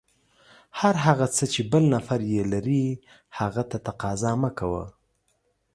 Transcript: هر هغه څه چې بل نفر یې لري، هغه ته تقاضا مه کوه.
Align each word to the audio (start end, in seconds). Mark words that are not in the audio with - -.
هر 0.79 0.95
هغه 1.05 1.27
څه 1.35 1.43
چې 1.53 1.61
بل 1.71 1.83
نفر 1.95 2.19
یې 2.33 2.43
لري، 2.53 2.85
هغه 3.39 3.63
ته 3.71 3.77
تقاضا 3.87 4.31
مه 4.43 4.51
کوه. 4.59 4.85